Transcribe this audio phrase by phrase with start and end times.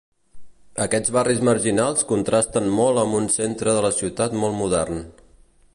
[0.85, 5.05] Aquests barris marginals contrasten molt amb un centre de la ciutat molt modern.